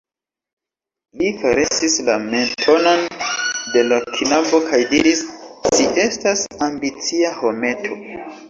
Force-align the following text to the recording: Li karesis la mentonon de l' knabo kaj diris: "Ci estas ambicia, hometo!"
Li 1.19 1.27
karesis 1.41 1.97
la 2.07 2.15
mentonon 2.23 3.05
de 3.75 3.85
l' 3.91 4.01
knabo 4.15 4.63
kaj 4.73 4.81
diris: 4.95 5.23
"Ci 5.71 5.89
estas 6.09 6.45
ambicia, 6.71 7.37
hometo!" 7.45 8.05